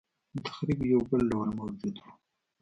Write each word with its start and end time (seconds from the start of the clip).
دتخریب 0.35 0.79
یو 0.93 1.01
بل 1.09 1.21
ډول 1.31 1.49
موجود 1.59 1.95
و. 2.01 2.05